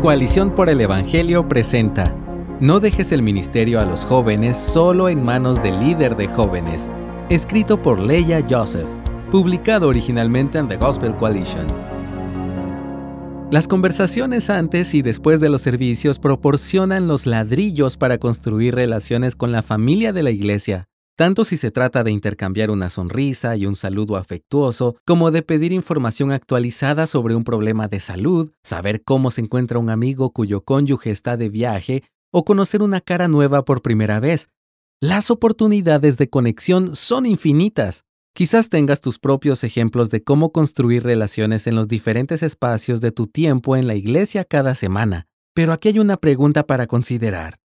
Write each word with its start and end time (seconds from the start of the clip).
Coalición 0.00 0.54
por 0.54 0.70
el 0.70 0.80
Evangelio 0.80 1.48
presenta 1.48 2.14
No 2.60 2.78
dejes 2.78 3.10
el 3.10 3.20
ministerio 3.20 3.80
a 3.80 3.84
los 3.84 4.04
jóvenes 4.04 4.56
solo 4.56 5.08
en 5.08 5.24
manos 5.24 5.60
del 5.60 5.80
líder 5.80 6.16
de 6.16 6.28
jóvenes, 6.28 6.88
escrito 7.30 7.82
por 7.82 7.98
Leia 7.98 8.46
Joseph, 8.48 8.86
publicado 9.32 9.88
originalmente 9.88 10.58
en 10.58 10.68
The 10.68 10.76
Gospel 10.76 11.16
Coalition. 11.16 11.66
Las 13.50 13.66
conversaciones 13.66 14.50
antes 14.50 14.94
y 14.94 15.02
después 15.02 15.40
de 15.40 15.48
los 15.48 15.62
servicios 15.62 16.20
proporcionan 16.20 17.08
los 17.08 17.26
ladrillos 17.26 17.96
para 17.96 18.18
construir 18.18 18.76
relaciones 18.76 19.34
con 19.34 19.50
la 19.50 19.62
familia 19.62 20.12
de 20.12 20.22
la 20.22 20.30
iglesia, 20.30 20.84
tanto 21.18 21.44
si 21.44 21.56
se 21.56 21.72
trata 21.72 22.04
de 22.04 22.12
intercambiar 22.12 22.70
una 22.70 22.88
sonrisa 22.88 23.56
y 23.56 23.66
un 23.66 23.74
saludo 23.74 24.16
afectuoso, 24.16 24.94
como 25.04 25.32
de 25.32 25.42
pedir 25.42 25.72
información 25.72 26.30
actualizada 26.30 27.08
sobre 27.08 27.34
un 27.34 27.42
problema 27.42 27.88
de 27.88 27.98
salud, 27.98 28.52
saber 28.62 29.02
cómo 29.02 29.32
se 29.32 29.40
encuentra 29.40 29.80
un 29.80 29.90
amigo 29.90 30.30
cuyo 30.30 30.60
cónyuge 30.60 31.10
está 31.10 31.36
de 31.36 31.48
viaje, 31.48 32.04
o 32.30 32.44
conocer 32.44 32.82
una 32.82 33.00
cara 33.00 33.26
nueva 33.26 33.64
por 33.64 33.82
primera 33.82 34.20
vez. 34.20 34.50
Las 35.00 35.32
oportunidades 35.32 36.18
de 36.18 36.30
conexión 36.30 36.94
son 36.94 37.26
infinitas. 37.26 38.04
Quizás 38.32 38.68
tengas 38.68 39.00
tus 39.00 39.18
propios 39.18 39.64
ejemplos 39.64 40.10
de 40.10 40.22
cómo 40.22 40.52
construir 40.52 41.02
relaciones 41.02 41.66
en 41.66 41.74
los 41.74 41.88
diferentes 41.88 42.44
espacios 42.44 43.00
de 43.00 43.10
tu 43.10 43.26
tiempo 43.26 43.74
en 43.74 43.88
la 43.88 43.96
iglesia 43.96 44.44
cada 44.44 44.76
semana, 44.76 45.26
pero 45.52 45.72
aquí 45.72 45.88
hay 45.88 45.98
una 45.98 46.16
pregunta 46.16 46.64
para 46.64 46.86
considerar. 46.86 47.58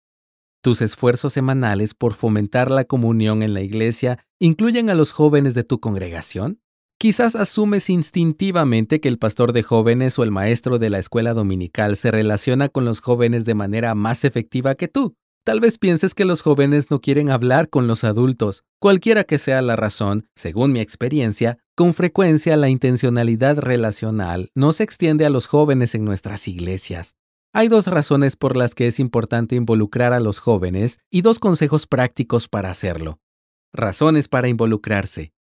Tus 0.63 0.83
esfuerzos 0.83 1.33
semanales 1.33 1.95
por 1.95 2.13
fomentar 2.13 2.69
la 2.69 2.85
comunión 2.85 3.41
en 3.41 3.55
la 3.55 3.61
iglesia 3.61 4.23
incluyen 4.39 4.91
a 4.91 4.93
los 4.93 5.11
jóvenes 5.11 5.55
de 5.55 5.63
tu 5.63 5.79
congregación? 5.79 6.61
Quizás 6.99 7.35
asumes 7.35 7.89
instintivamente 7.89 8.99
que 8.99 9.07
el 9.07 9.17
pastor 9.17 9.53
de 9.53 9.63
jóvenes 9.63 10.19
o 10.19 10.23
el 10.23 10.29
maestro 10.29 10.77
de 10.77 10.91
la 10.91 10.99
escuela 10.99 11.33
dominical 11.33 11.95
se 11.95 12.11
relaciona 12.11 12.69
con 12.69 12.85
los 12.85 12.99
jóvenes 12.99 13.43
de 13.43 13.55
manera 13.55 13.95
más 13.95 14.23
efectiva 14.23 14.75
que 14.75 14.87
tú. 14.87 15.15
Tal 15.43 15.59
vez 15.59 15.79
pienses 15.79 16.13
que 16.13 16.25
los 16.25 16.43
jóvenes 16.43 16.91
no 16.91 17.01
quieren 17.01 17.31
hablar 17.31 17.67
con 17.67 17.87
los 17.87 18.03
adultos. 18.03 18.63
Cualquiera 18.79 19.23
que 19.23 19.39
sea 19.39 19.63
la 19.63 19.75
razón, 19.75 20.27
según 20.35 20.73
mi 20.73 20.79
experiencia, 20.79 21.57
con 21.75 21.95
frecuencia 21.95 22.55
la 22.55 22.69
intencionalidad 22.69 23.57
relacional 23.57 24.51
no 24.53 24.71
se 24.73 24.83
extiende 24.83 25.25
a 25.25 25.31
los 25.31 25.47
jóvenes 25.47 25.95
en 25.95 26.05
nuestras 26.05 26.47
iglesias. 26.47 27.15
Hay 27.53 27.67
dos 27.67 27.87
razones 27.87 28.37
por 28.37 28.55
las 28.55 28.75
que 28.75 28.87
es 28.87 28.97
importante 28.97 29.57
involucrar 29.57 30.13
a 30.13 30.21
los 30.21 30.39
jóvenes 30.39 30.99
y 31.09 31.21
dos 31.21 31.37
consejos 31.37 31.85
prácticos 31.85 32.47
para 32.47 32.71
hacerlo. 32.71 33.19
Razones 33.73 34.29
para 34.29 34.47
involucrarse. 34.47 35.33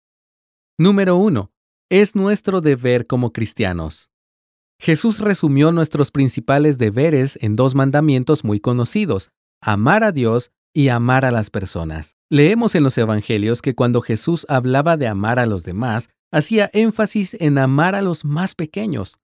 Número 0.79 1.17
1. 1.17 1.51
Es 1.91 2.15
nuestro 2.15 2.61
deber 2.61 3.05
como 3.05 3.31
cristianos. 3.31 4.09
Jesús 4.79 5.19
resumió 5.19 5.71
nuestros 5.71 6.09
principales 6.09 6.79
deberes 6.79 7.37
en 7.41 7.55
dos 7.55 7.75
mandamientos 7.75 8.43
muy 8.43 8.59
conocidos, 8.59 9.29
amar 9.61 10.03
a 10.03 10.11
Dios 10.11 10.49
y 10.73 10.87
amar 10.87 11.25
a 11.25 11.31
las 11.31 11.51
personas. 11.51 12.15
Leemos 12.31 12.73
en 12.73 12.83
los 12.83 12.97
Evangelios 12.97 13.61
que 13.61 13.75
cuando 13.75 14.01
Jesús 14.01 14.47
hablaba 14.49 14.97
de 14.97 15.07
amar 15.07 15.37
a 15.37 15.45
los 15.45 15.63
demás, 15.63 16.09
hacía 16.31 16.71
énfasis 16.73 17.37
en 17.39 17.59
amar 17.59 17.93
a 17.93 18.01
los 18.01 18.25
más 18.25 18.55
pequeños. 18.55 19.19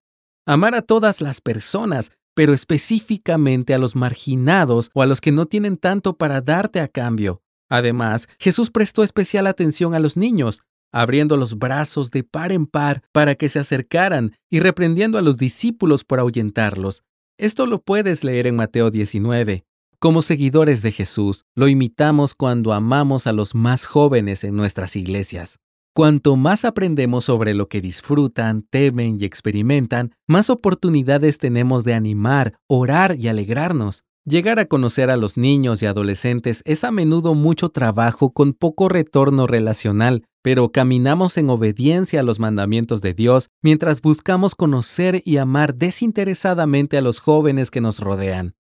Amar 0.46 0.76
a 0.76 0.84
todas 0.84 1.22
las 1.22 1.42
personas 1.42 2.12
pero 2.36 2.54
específicamente 2.54 3.74
a 3.74 3.80
los 3.80 3.96
marginados 3.96 4.92
o 4.94 5.02
a 5.02 5.08
los 5.08 5.22
que 5.22 5.32
no 5.32 5.48
tienen 5.48 5.78
tanto 5.78 6.18
para 6.18 6.42
darte 6.42 6.80
a 6.80 6.88
cambio. 6.88 7.42
Además, 7.70 8.28
Jesús 8.38 8.70
prestó 8.70 9.04
especial 9.04 9.48
atención 9.48 9.96
a 9.96 10.00
los 10.00 10.18
niños, 10.18 10.62
abriendo 10.92 11.36
los 11.36 11.58
brazos 11.58 12.12
de 12.12 12.24
par 12.24 12.52
en 12.52 12.68
par 12.68 13.02
para 13.12 13.36
que 13.36 13.50
se 13.50 13.60
acercaran 13.60 14.36
y 14.50 14.60
reprendiendo 14.60 15.18
a 15.18 15.22
los 15.22 15.38
discípulos 15.38 16.04
por 16.04 16.20
ahuyentarlos. 16.20 17.04
Esto 17.38 17.66
lo 17.66 17.82
puedes 17.82 18.24
leer 18.24 18.48
en 18.48 18.56
Mateo 18.56 18.92
19. 18.92 19.66
Como 20.00 20.22
seguidores 20.22 20.82
de 20.82 20.92
Jesús, 20.92 21.46
lo 21.56 21.68
imitamos 21.68 22.36
cuando 22.36 22.74
amamos 22.74 23.28
a 23.28 23.34
los 23.34 23.56
más 23.56 23.86
jóvenes 23.86 24.44
en 24.44 24.56
nuestras 24.56 24.96
iglesias. 24.96 25.58
Cuanto 25.98 26.36
más 26.36 26.66
aprendemos 26.66 27.24
sobre 27.24 27.54
lo 27.54 27.70
que 27.70 27.80
disfrutan, 27.80 28.64
temen 28.64 29.16
y 29.18 29.24
experimentan, 29.24 30.14
más 30.28 30.50
oportunidades 30.50 31.38
tenemos 31.38 31.86
de 31.86 31.94
animar, 31.94 32.60
orar 32.68 33.16
y 33.18 33.30
alegrarnos. 33.30 34.04
Llegar 34.26 34.60
a 34.60 34.66
conocer 34.66 35.10
a 35.10 35.16
los 35.16 35.38
niños 35.38 35.82
y 35.82 35.86
adolescentes 35.86 36.64
es 36.66 36.84
a 36.84 36.92
menudo 36.92 37.34
mucho 37.34 37.70
trabajo 37.70 38.34
con 38.34 38.52
poco 38.52 38.90
retorno 38.90 39.48
relacional, 39.48 40.26
pero 40.44 40.70
caminamos 40.70 41.38
en 41.38 41.50
obediencia 41.50 42.20
a 42.20 42.24
los 42.24 42.42
mandamientos 42.42 43.00
de 43.00 43.14
Dios 43.14 43.48
mientras 43.62 44.02
buscamos 44.02 44.54
conocer 44.54 45.22
y 45.24 45.38
amar 45.38 45.76
desinteresadamente 45.76 46.98
a 46.98 47.02
los 47.02 47.20
jóvenes 47.20 47.72
que 47.72 47.80
nos 47.80 48.02
rodean. 48.02 48.56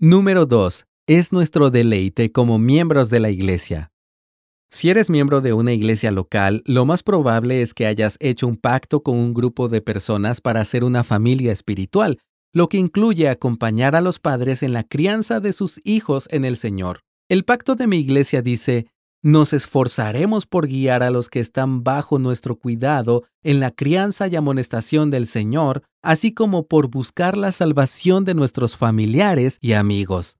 Número 0.00 0.44
2. 0.46 0.86
Es 1.06 1.30
nuestro 1.30 1.70
deleite 1.70 2.32
como 2.32 2.58
miembros 2.58 3.10
de 3.10 3.20
la 3.20 3.30
Iglesia. 3.30 3.91
Si 4.74 4.88
eres 4.88 5.10
miembro 5.10 5.42
de 5.42 5.52
una 5.52 5.74
iglesia 5.74 6.10
local, 6.10 6.62
lo 6.64 6.86
más 6.86 7.02
probable 7.02 7.60
es 7.60 7.74
que 7.74 7.84
hayas 7.84 8.16
hecho 8.20 8.46
un 8.46 8.56
pacto 8.56 9.02
con 9.02 9.18
un 9.18 9.34
grupo 9.34 9.68
de 9.68 9.82
personas 9.82 10.40
para 10.40 10.64
ser 10.64 10.82
una 10.82 11.04
familia 11.04 11.52
espiritual, 11.52 12.18
lo 12.54 12.70
que 12.70 12.78
incluye 12.78 13.28
acompañar 13.28 13.94
a 13.94 14.00
los 14.00 14.18
padres 14.18 14.62
en 14.62 14.72
la 14.72 14.82
crianza 14.82 15.40
de 15.40 15.52
sus 15.52 15.78
hijos 15.84 16.26
en 16.30 16.46
el 16.46 16.56
Señor. 16.56 17.00
El 17.28 17.44
pacto 17.44 17.74
de 17.74 17.86
mi 17.86 17.98
iglesia 17.98 18.40
dice, 18.40 18.86
nos 19.22 19.52
esforzaremos 19.52 20.46
por 20.46 20.66
guiar 20.66 21.02
a 21.02 21.10
los 21.10 21.28
que 21.28 21.40
están 21.40 21.84
bajo 21.84 22.18
nuestro 22.18 22.56
cuidado 22.56 23.24
en 23.42 23.60
la 23.60 23.72
crianza 23.72 24.26
y 24.26 24.36
amonestación 24.36 25.10
del 25.10 25.26
Señor, 25.26 25.82
así 26.02 26.32
como 26.32 26.66
por 26.66 26.88
buscar 26.88 27.36
la 27.36 27.52
salvación 27.52 28.24
de 28.24 28.32
nuestros 28.32 28.78
familiares 28.78 29.58
y 29.60 29.74
amigos. 29.74 30.38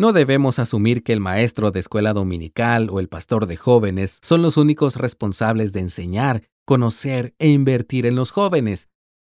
No 0.00 0.14
debemos 0.14 0.58
asumir 0.58 1.02
que 1.02 1.12
el 1.12 1.20
maestro 1.20 1.72
de 1.72 1.80
escuela 1.80 2.14
dominical 2.14 2.88
o 2.88 3.00
el 3.00 3.08
pastor 3.10 3.44
de 3.44 3.58
jóvenes 3.58 4.18
son 4.22 4.40
los 4.40 4.56
únicos 4.56 4.96
responsables 4.96 5.74
de 5.74 5.80
enseñar, 5.80 6.42
conocer 6.64 7.34
e 7.38 7.50
invertir 7.50 8.06
en 8.06 8.14
los 8.14 8.30
jóvenes. 8.30 8.88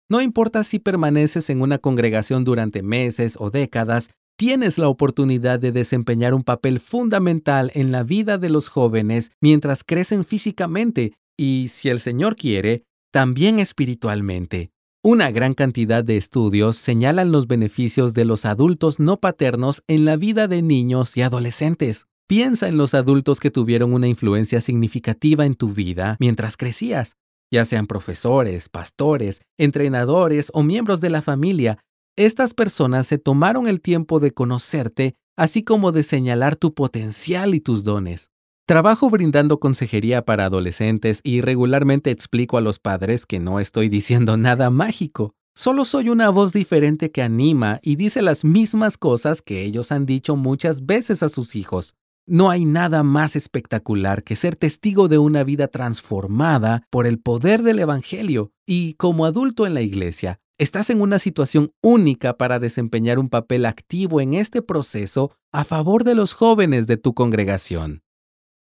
No 0.10 0.22
importa 0.22 0.64
si 0.64 0.80
permaneces 0.80 1.50
en 1.50 1.62
una 1.62 1.80
congregación 1.80 2.46
durante 2.46 2.82
meses 2.82 3.36
o 3.38 3.50
décadas, 3.50 4.10
tienes 4.38 4.78
la 4.78 4.88
oportunidad 4.88 5.60
de 5.60 5.74
desempeñar 5.74 6.34
un 6.34 6.44
papel 6.44 6.80
fundamental 6.80 7.70
en 7.76 7.92
la 7.92 8.04
vida 8.04 8.38
de 8.38 8.50
los 8.50 8.70
jóvenes 8.70 9.34
mientras 9.42 9.84
crecen 9.84 10.24
físicamente 10.24 11.12
y, 11.38 11.68
si 11.68 11.90
el 11.90 12.00
Señor 12.00 12.38
quiere, 12.38 12.86
también 13.12 13.60
espiritualmente. 13.60 14.73
Una 15.06 15.32
gran 15.32 15.54
cantidad 15.54 16.02
de 16.02 16.16
estudios 16.16 16.78
señalan 16.78 17.34
los 17.34 17.46
beneficios 17.46 18.14
de 18.14 18.24
los 18.24 18.46
adultos 18.46 19.02
no 19.02 19.18
paternos 19.20 19.84
en 19.90 20.06
la 20.06 20.16
vida 20.16 20.48
de 20.48 20.62
niños 20.62 21.18
y 21.18 21.22
adolescentes. 21.24 22.06
Piensa 22.26 22.70
en 22.70 22.78
los 22.78 22.94
adultos 22.94 23.42
que 23.42 23.52
tuvieron 23.52 23.92
una 23.92 24.08
influencia 24.08 24.62
significativa 24.62 25.46
en 25.46 25.56
tu 25.56 25.68
vida 25.68 26.16
mientras 26.22 26.56
crecías, 26.56 27.18
ya 27.52 27.66
sean 27.66 27.86
profesores, 27.86 28.70
pastores, 28.70 29.42
entrenadores 29.58 30.50
o 30.54 30.64
miembros 30.64 31.02
de 31.02 31.10
la 31.10 31.22
familia. 31.22 31.80
Estas 32.16 32.54
personas 32.54 33.06
se 33.06 33.18
tomaron 33.18 33.68
el 33.68 33.82
tiempo 33.82 34.22
de 34.22 34.32
conocerte, 34.32 35.16
así 35.36 35.64
como 35.64 35.92
de 35.92 36.04
señalar 36.04 36.56
tu 36.56 36.74
potencial 36.74 37.56
y 37.56 37.60
tus 37.60 37.84
dones. 37.84 38.30
Trabajo 38.66 39.10
brindando 39.10 39.60
consejería 39.60 40.24
para 40.24 40.46
adolescentes 40.46 41.20
y 41.22 41.42
regularmente 41.42 42.12
explico 42.12 42.58
a 42.58 42.62
los 42.62 42.80
padres 42.80 43.26
que 43.26 43.42
no 43.42 43.60
estoy 43.60 43.90
diciendo 43.90 44.38
nada 44.38 44.70
mágico. 44.70 45.36
Solo 45.54 45.84
soy 45.84 46.08
una 46.08 46.30
voz 46.30 46.54
diferente 46.54 47.12
que 47.12 47.22
anima 47.22 47.80
y 47.84 47.98
dice 47.98 48.22
las 48.22 48.46
mismas 48.46 48.98
cosas 48.98 49.42
que 49.42 49.64
ellos 49.64 49.92
han 49.92 50.06
dicho 50.06 50.38
muchas 50.38 50.86
veces 50.86 51.24
a 51.24 51.30
sus 51.30 51.58
hijos. 51.58 51.96
No 52.26 52.50
hay 52.50 52.64
nada 52.64 53.04
más 53.04 53.36
espectacular 53.36 54.24
que 54.24 54.38
ser 54.38 54.56
testigo 54.56 55.10
de 55.10 55.18
una 55.18 55.44
vida 55.44 55.68
transformada 55.68 56.88
por 56.90 57.06
el 57.06 57.20
poder 57.20 57.64
del 57.64 57.80
Evangelio 57.80 58.54
y 58.66 58.94
como 58.94 59.26
adulto 59.26 59.68
en 59.68 59.74
la 59.74 59.82
iglesia, 59.82 60.40
estás 60.58 60.90
en 60.90 61.02
una 61.02 61.20
situación 61.20 61.74
única 61.82 62.38
para 62.38 62.60
desempeñar 62.60 63.20
un 63.20 63.28
papel 63.28 63.66
activo 63.66 64.22
en 64.22 64.34
este 64.34 64.62
proceso 64.62 65.36
a 65.52 65.66
favor 65.66 66.06
de 66.06 66.16
los 66.16 66.34
jóvenes 66.34 66.88
de 66.88 66.96
tu 66.96 67.14
congregación. 67.14 68.03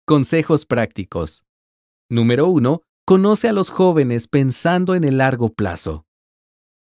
Consejos 0.10 0.66
prácticos. 0.66 1.46
Número 2.10 2.48
1. 2.48 2.82
Conoce 3.06 3.48
a 3.48 3.54
los 3.54 3.70
jóvenes 3.70 4.28
pensando 4.28 4.96
en 4.96 5.04
el 5.04 5.20
largo 5.20 5.54
plazo. 5.54 6.08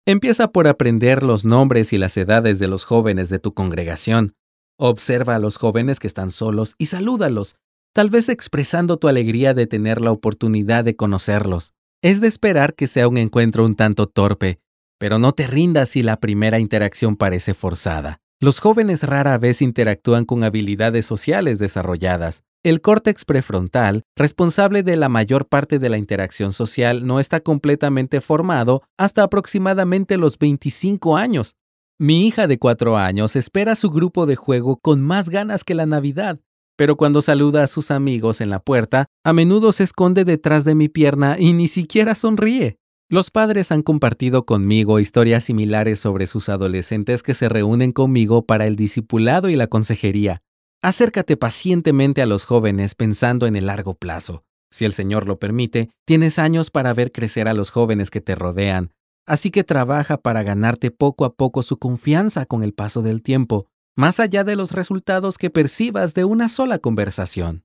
Empieza 0.07 0.53
por 0.53 0.67
aprender 0.67 1.23
los 1.23 1.45
nombres 1.45 1.93
y 1.93 1.99
las 1.99 2.17
edades 2.17 2.59
de 2.59 2.67
los 2.67 2.85
jóvenes 2.85 3.29
de 3.29 3.39
tu 3.39 3.53
congregación. 3.53 4.33
Observa 4.79 5.35
a 5.35 5.39
los 5.39 5.59
jóvenes 5.59 5.99
que 5.99 6.07
están 6.07 6.31
solos 6.31 6.77
y 6.79 6.87
salúdalos, 6.87 7.57
tal 7.93 8.09
vez 8.09 8.31
expresando 8.31 8.97
tu 8.97 9.07
alegría 9.07 9.53
de 9.53 9.67
tener 9.67 10.01
la 10.01 10.13
oportunidad 10.13 10.83
de 10.83 10.97
conocerlos. 10.97 11.75
Es 12.01 12.23
de 12.23 12.27
esperar 12.27 12.75
que 12.75 12.87
sea 12.87 13.07
un 13.07 13.19
encuentro 13.19 13.67
un 13.67 13.75
tanto 13.75 14.07
torpe, 14.07 14.61
pero 14.99 15.19
no 15.19 15.33
te 15.33 15.47
rindas 15.47 15.91
si 15.91 16.03
la 16.03 16.19
primera 16.21 16.59
interacción 16.59 17.17
parece 17.17 17.53
forzada. 17.53 18.23
Los 18.41 18.61
jóvenes 18.61 19.03
rara 19.03 19.37
vez 19.37 19.61
interactúan 19.61 20.25
con 20.25 20.43
habilidades 20.43 21.05
sociales 21.05 21.59
desarrolladas. 21.59 22.45
El 22.63 22.83
córtex 22.83 23.25
prefrontal, 23.25 24.03
responsable 24.15 24.83
de 24.83 24.97
la 24.97 25.09
mayor 25.09 25.49
parte 25.49 25.79
de 25.79 25.89
la 25.89 25.97
interacción 25.97 26.53
social, 26.53 27.07
no 27.07 27.19
está 27.19 27.41
completamente 27.41 28.21
formado 28.21 28.83
hasta 28.99 29.23
aproximadamente 29.23 30.19
los 30.19 30.39
25 30.39 31.17
años. 31.17 31.55
Mi 31.99 32.27
hija 32.27 32.47
de 32.47 32.59
cuatro 32.59 32.99
años 32.99 33.35
espera 33.35 33.77
su 33.77 33.89
grupo 33.89 34.27
de 34.27 34.37
juego 34.37 34.77
con 34.77 35.01
más 35.01 35.31
ganas 35.31 35.65
que 35.65 35.75
la 35.75 35.87
Navidad, 35.87 36.39
pero 36.77 36.97
cuando 36.97 37.23
saluda 37.23 37.63
a 37.63 37.67
sus 37.67 37.91
amigos 37.91 38.43
en 38.43 38.51
la 38.51 38.61
puerta, 38.61 39.07
a 39.25 39.33
menudo 39.33 39.73
se 39.73 39.85
esconde 39.85 40.27
detrás 40.27 40.67
de 40.67 40.75
mi 40.75 40.91
pierna 40.91 41.37
y 41.39 41.55
ni 41.55 41.67
siquiera 41.67 42.15
sonríe. 42.15 42.77
Los 43.09 43.31
padres 43.31 43.73
han 43.73 43.81
compartido 43.81 44.45
conmigo 44.45 45.01
historias 45.01 45.45
similares 45.45 45.99
sobre 45.99 46.27
sus 46.27 46.51
adolescentes 46.51 47.23
que 47.23 47.33
se 47.33 47.49
reúnen 47.49 47.93
conmigo 47.93 48.45
para 48.45 48.67
el 48.67 48.77
discipulado 48.77 49.49
y 49.49 49.57
la 49.57 49.67
consejería. 49.67 50.43
Acércate 50.83 51.37
pacientemente 51.37 52.23
a 52.23 52.27
los 52.27 52.45
jóvenes 52.45 52.95
pensando 52.95 53.47
en 53.47 53.57
el 53.57 53.67
largo 53.67 53.95
plazo. 53.95 54.45
Si 54.71 54.85
el 54.85 54.93
Señor 54.93 55.27
lo 55.27 55.39
permite, 55.39 55.91
tienes 56.07 56.39
años 56.39 56.71
para 56.71 56.95
ver 56.95 57.13
crecer 57.13 57.49
a 57.49 57.55
los 57.55 57.71
jóvenes 57.71 58.11
que 58.11 58.21
te 58.21 58.35
rodean, 58.35 58.93
Así 59.31 59.53
que 59.53 59.63
trabaja 59.63 60.17
para 60.17 60.43
ganarte 60.43 60.91
poco 60.91 61.25
a 61.25 61.35
poco 61.35 61.63
su 61.63 61.79
confianza 61.79 62.47
con 62.47 62.65
el 62.65 62.73
paso 62.73 63.01
del 63.01 63.23
tiempo, 63.23 63.69
más 63.97 64.19
allá 64.19 64.43
de 64.43 64.57
los 64.57 64.73
resultados 64.73 65.39
que 65.39 65.51
percibas 65.51 66.15
de 66.15 66.25
una 66.25 66.49
sola 66.49 66.81
conversación. 66.81 67.65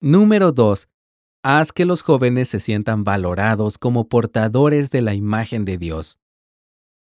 Número 0.00 0.52
2. 0.52 0.88
Haz 1.42 1.72
que 1.72 1.84
los 1.84 2.00
jóvenes 2.00 2.48
se 2.48 2.60
sientan 2.60 3.04
valorados 3.04 3.76
como 3.76 4.08
portadores 4.08 4.90
de 4.90 5.02
la 5.02 5.12
imagen 5.12 5.66
de 5.66 5.76
Dios. 5.76 6.18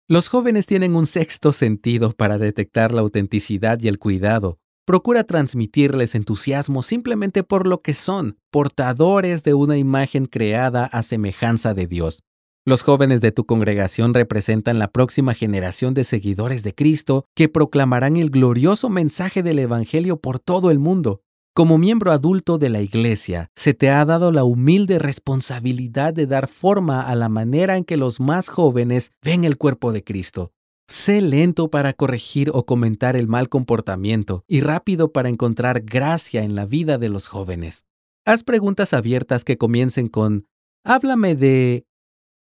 Los 0.08 0.30
jóvenes 0.30 0.68
tienen 0.68 0.96
un 0.96 1.08
sexto 1.08 1.52
sentido 1.52 2.12
para 2.12 2.38
detectar 2.38 2.92
la 2.92 3.02
autenticidad 3.02 3.80
y 3.82 3.88
el 3.88 3.98
cuidado. 3.98 4.60
Procura 4.86 5.24
transmitirles 5.24 6.16
entusiasmo 6.16 6.82
simplemente 6.82 7.44
por 7.44 7.68
lo 7.68 7.82
que 7.82 7.94
son, 7.94 8.40
portadores 8.50 9.44
de 9.44 9.54
una 9.54 9.78
imagen 9.78 10.26
creada 10.26 10.86
a 10.86 11.04
semejanza 11.04 11.76
de 11.76 11.86
Dios. 11.86 12.24
Los 12.66 12.82
jóvenes 12.82 13.22
de 13.22 13.32
tu 13.32 13.46
congregación 13.46 14.14
representan 14.16 14.80
la 14.80 14.92
próxima 14.92 15.36
generación 15.36 15.94
de 15.94 16.04
seguidores 16.04 16.64
de 16.64 16.74
Cristo 16.74 17.26
que 17.36 17.48
proclamarán 17.48 18.18
el 18.18 18.32
glorioso 18.32 18.90
mensaje 18.90 19.44
del 19.44 19.60
Evangelio 19.60 20.18
por 20.18 20.40
todo 20.40 20.72
el 20.72 20.80
mundo. 20.80 21.22
Como 21.54 21.78
miembro 21.78 22.12
adulto 22.12 22.58
de 22.58 22.70
la 22.70 22.82
Iglesia, 22.82 23.50
se 23.56 23.74
te 23.74 23.90
ha 23.90 24.04
dado 24.06 24.32
la 24.32 24.44
humilde 24.44 25.00
responsabilidad 25.00 26.14
de 26.14 26.26
dar 26.26 26.48
forma 26.48 27.02
a 27.02 27.14
la 27.14 27.30
manera 27.30 27.78
en 27.78 27.84
que 27.84 27.98
los 27.98 28.20
más 28.20 28.50
jóvenes 28.50 29.12
ven 29.24 29.44
el 29.44 29.58
cuerpo 29.58 29.92
de 29.92 30.04
Cristo. 30.04 30.54
Sé 30.92 31.22
lento 31.22 31.70
para 31.70 31.94
corregir 31.94 32.52
o 32.54 32.66
comentar 32.66 33.16
el 33.16 33.30
mal 33.30 33.48
comportamiento 33.48 34.44
y 34.46 34.60
rápido 34.60 35.14
para 35.14 35.30
encontrar 35.30 35.84
gracia 35.86 36.44
en 36.44 36.54
la 36.54 36.66
vida 36.66 36.98
de 36.98 37.08
los 37.08 37.30
jóvenes. 37.30 37.86
Haz 38.26 38.44
preguntas 38.44 38.94
abiertas 38.94 39.46
que 39.46 39.58
comiencen 39.58 40.10
con, 40.10 40.50
háblame 40.84 41.36
de 41.36 41.86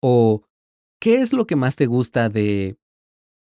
¿O 0.03 0.43
qué 1.01 1.23
es 1.23 1.33
lo 1.33 1.47
que 1.47 1.57
más 1.57 1.77
te 1.77 1.87
gusta 1.87 2.29
de... 2.29 2.77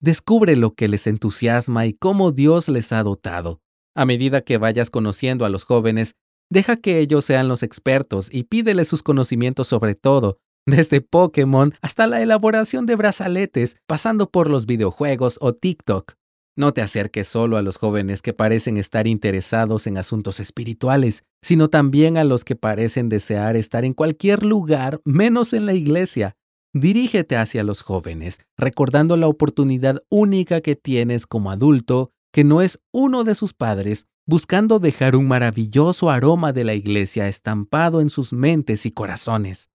Descubre 0.02 0.54
lo 0.54 0.74
que 0.74 0.86
les 0.86 1.06
entusiasma 1.06 1.86
y 1.86 1.94
cómo 1.94 2.30
Dios 2.30 2.68
les 2.68 2.92
ha 2.92 3.02
dotado. 3.02 3.62
A 3.96 4.04
medida 4.04 4.42
que 4.42 4.58
vayas 4.58 4.90
conociendo 4.90 5.46
a 5.46 5.48
los 5.48 5.64
jóvenes, 5.64 6.14
deja 6.50 6.76
que 6.76 6.98
ellos 6.98 7.24
sean 7.24 7.48
los 7.48 7.62
expertos 7.62 8.28
y 8.30 8.44
pídeles 8.44 8.88
sus 8.88 9.02
conocimientos 9.02 9.66
sobre 9.66 9.94
todo, 9.94 10.40
desde 10.66 11.00
Pokémon 11.00 11.74
hasta 11.80 12.06
la 12.06 12.22
elaboración 12.22 12.86
de 12.86 12.96
brazaletes, 12.96 13.76
pasando 13.86 14.30
por 14.30 14.48
los 14.48 14.66
videojuegos 14.66 15.38
o 15.40 15.52
TikTok. 15.52 16.14
No 16.56 16.72
te 16.72 16.82
acerques 16.82 17.26
solo 17.26 17.56
a 17.56 17.62
los 17.62 17.78
jóvenes 17.78 18.22
que 18.22 18.32
parecen 18.32 18.76
estar 18.76 19.08
interesados 19.08 19.88
en 19.88 19.98
asuntos 19.98 20.38
espirituales, 20.38 21.24
sino 21.42 21.68
también 21.68 22.16
a 22.16 22.22
los 22.22 22.44
que 22.44 22.54
parecen 22.54 23.08
desear 23.08 23.56
estar 23.56 23.84
en 23.84 23.92
cualquier 23.92 24.44
lugar 24.44 25.00
menos 25.04 25.52
en 25.52 25.66
la 25.66 25.74
iglesia. 25.74 26.36
Dirígete 26.72 27.36
hacia 27.36 27.64
los 27.64 27.82
jóvenes, 27.82 28.38
recordando 28.56 29.16
la 29.16 29.26
oportunidad 29.26 30.02
única 30.10 30.60
que 30.60 30.76
tienes 30.76 31.26
como 31.26 31.50
adulto, 31.50 32.10
que 32.32 32.44
no 32.44 32.62
es 32.62 32.78
uno 32.92 33.24
de 33.24 33.34
sus 33.34 33.52
padres, 33.52 34.06
buscando 34.26 34.78
dejar 34.78 35.16
un 35.16 35.26
maravilloso 35.26 36.08
aroma 36.08 36.52
de 36.52 36.64
la 36.64 36.74
iglesia 36.74 37.28
estampado 37.28 38.00
en 38.00 38.10
sus 38.10 38.32
mentes 38.32 38.86
y 38.86 38.92
corazones. 38.92 39.70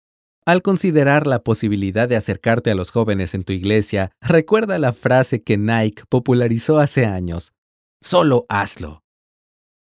Al 0.46 0.62
considerar 0.62 1.26
la 1.26 1.43
posibilidad 1.43 2.08
de 2.08 2.14
acercarte 2.14 2.70
a 2.70 2.76
los 2.76 2.93
jóvenes 2.93 3.34
en 3.34 3.43
tu 3.43 3.52
iglesia, 3.52 4.12
recuerda 4.20 4.78
la 4.78 4.93
frase 4.93 5.43
que 5.43 5.58
Nike 5.58 6.04
popularizó 6.08 6.78
hace 6.78 7.04
años. 7.04 7.52
Solo 8.00 8.46
hazlo. 8.48 9.02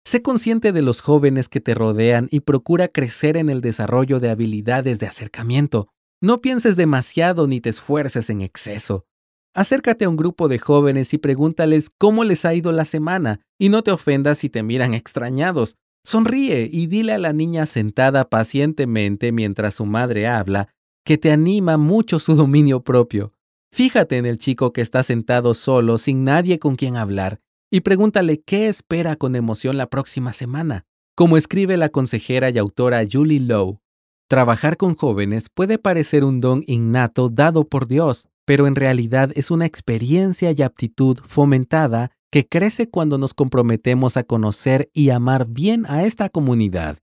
Sé 0.05 0.21
consciente 0.21 0.71
de 0.71 0.83
los 0.83 1.01
jóvenes 1.01 1.49
que 1.49 1.61
te 1.61 1.73
rodean 1.73 2.27
y 2.29 2.41
procura 2.41 2.89
crecer 2.89 3.37
en 3.37 3.49
el 3.49 3.61
desarrollo 3.61 4.19
de 4.19 4.29
habilidades 4.29 4.99
de 4.99 5.07
acercamiento. 5.07 5.87
No 6.21 6.41
pienses 6.41 6.75
demasiado 6.75 7.47
ni 7.47 7.59
te 7.59 7.69
esfuerces 7.69 8.29
en 8.29 8.41
exceso. 8.41 9.07
Acércate 9.55 10.05
a 10.05 10.09
un 10.09 10.15
grupo 10.15 10.47
de 10.47 10.59
jóvenes 10.59 11.11
y 11.15 11.17
pregúntales 11.17 11.89
cómo 11.97 12.23
les 12.23 12.45
ha 12.45 12.53
ido 12.53 12.71
la 12.71 12.85
semana 12.85 13.39
y 13.59 13.69
no 13.69 13.81
te 13.81 13.91
ofendas 13.91 14.37
si 14.37 14.49
te 14.49 14.61
miran 14.61 14.93
extrañados. 14.93 15.75
Sonríe 16.03 16.69
y 16.71 16.87
dile 16.87 17.13
a 17.13 17.17
la 17.17 17.33
niña 17.33 17.65
sentada 17.65 18.29
pacientemente 18.29 19.31
mientras 19.31 19.75
su 19.75 19.85
madre 19.85 20.27
habla 20.27 20.69
que 21.05 21.17
te 21.17 21.31
anima 21.31 21.77
mucho 21.77 22.19
su 22.19 22.35
dominio 22.35 22.83
propio. 22.83 23.33
Fíjate 23.71 24.17
en 24.17 24.25
el 24.25 24.37
chico 24.37 24.73
que 24.73 24.81
está 24.81 25.03
sentado 25.03 25.53
solo, 25.53 25.97
sin 25.97 26.23
nadie 26.23 26.59
con 26.59 26.75
quien 26.75 26.97
hablar, 26.97 27.39
y 27.71 27.81
pregúntale 27.81 28.41
qué 28.41 28.67
espera 28.67 29.15
con 29.15 29.35
emoción 29.35 29.77
la 29.77 29.89
próxima 29.89 30.33
semana. 30.33 30.85
Como 31.15 31.37
escribe 31.37 31.77
la 31.77 31.89
consejera 31.89 32.49
y 32.49 32.57
autora 32.57 33.03
Julie 33.09 33.39
Lowe, 33.39 33.79
trabajar 34.27 34.77
con 34.77 34.95
jóvenes 34.95 35.47
puede 35.53 35.77
parecer 35.77 36.23
un 36.23 36.41
don 36.41 36.63
innato 36.67 37.29
dado 37.29 37.67
por 37.67 37.87
Dios, 37.87 38.27
pero 38.45 38.67
en 38.67 38.75
realidad 38.75 39.31
es 39.35 39.51
una 39.51 39.65
experiencia 39.65 40.51
y 40.51 40.61
aptitud 40.61 41.17
fomentada 41.23 42.11
que 42.31 42.47
crece 42.47 42.89
cuando 42.89 43.17
nos 43.17 43.33
comprometemos 43.33 44.15
a 44.17 44.23
conocer 44.23 44.89
y 44.93 45.09
amar 45.09 45.47
bien 45.47 45.85
a 45.87 46.03
esta 46.03 46.29
comunidad. 46.29 46.97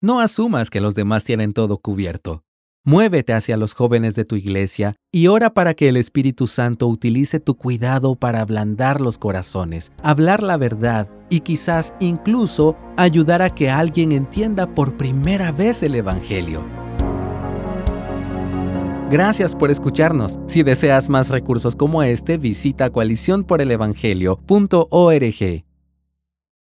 No 0.00 0.20
asumas 0.20 0.70
que 0.70 0.80
los 0.80 0.94
demás 0.94 1.24
tienen 1.24 1.54
todo 1.54 1.78
cubierto. 1.78 2.44
Muévete 2.84 3.32
hacia 3.32 3.56
los 3.56 3.74
jóvenes 3.74 4.14
de 4.14 4.24
tu 4.24 4.36
iglesia 4.36 4.94
y 5.12 5.26
ora 5.26 5.52
para 5.52 5.74
que 5.74 5.88
el 5.88 5.96
Espíritu 5.96 6.46
Santo 6.46 6.86
utilice 6.86 7.40
tu 7.40 7.56
cuidado 7.56 8.14
para 8.14 8.40
ablandar 8.40 9.00
los 9.00 9.18
corazones, 9.18 9.90
hablar 10.02 10.42
la 10.42 10.56
verdad 10.56 11.08
y 11.28 11.40
quizás 11.40 11.92
incluso 11.98 12.76
ayudar 12.96 13.42
a 13.42 13.54
que 13.54 13.70
alguien 13.70 14.12
entienda 14.12 14.74
por 14.74 14.96
primera 14.96 15.50
vez 15.50 15.82
el 15.82 15.96
Evangelio. 15.96 16.87
Gracias 19.10 19.56
por 19.56 19.70
escucharnos. 19.70 20.38
Si 20.46 20.62
deseas 20.62 21.08
más 21.08 21.30
recursos 21.30 21.74
como 21.76 22.02
este, 22.02 22.36
visita 22.36 22.90
coaliciónporelevangelio.org. 22.90 25.67